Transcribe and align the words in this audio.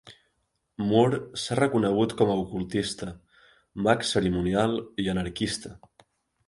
Moore 0.91 1.19
s’ha 1.41 1.57
reconegut 1.59 2.15
com 2.23 2.31
a 2.31 2.39
ocultista, 2.45 3.13
mag 3.89 4.09
cerimonial 4.15 4.77
i 5.05 5.11
anarquista. 5.17 5.77